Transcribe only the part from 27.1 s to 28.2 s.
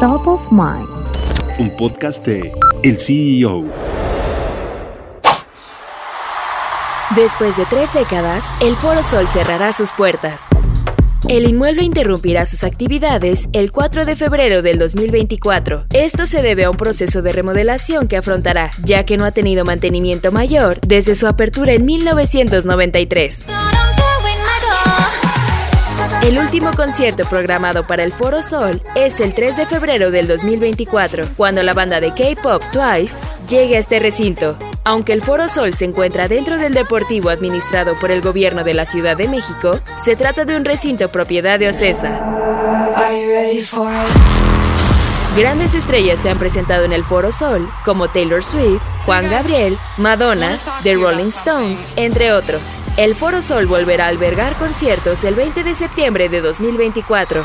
programado para el